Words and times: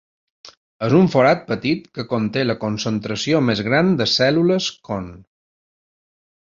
És 0.87 0.95
un 0.99 1.09
forat 1.15 1.43
petit 1.51 1.85
que 1.99 2.07
conté 2.15 2.45
la 2.47 2.57
concentració 2.65 3.43
més 3.51 3.63
gran 3.69 3.95
de 4.01 4.11
cèl·lules 4.17 4.75
con. 4.91 5.13